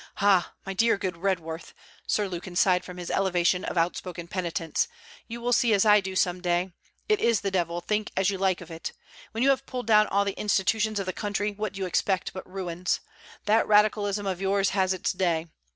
[0.19, 0.51] 'Ah!
[0.65, 1.75] my dear good Redworth,'
[2.07, 4.87] Sir Lukin sighed from his elevation of outspoken penitence:
[5.27, 6.71] 'you will see as I do some day.
[7.07, 8.93] It is the devil, think as you like of it.
[9.31, 12.33] When you have pulled down all the Institutions of the Country, what do you expect
[12.33, 13.01] but ruins?
[13.45, 15.49] That Radicalism of yours has its day.